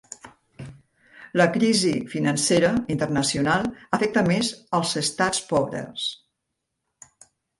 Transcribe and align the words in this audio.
La 1.41 1.45
crisi 1.57 1.91
financera 2.13 2.71
internacional 2.95 3.67
afecta 3.99 4.23
més 4.31 4.49
els 4.79 4.95
estats 5.03 5.43
pobres. 5.51 6.07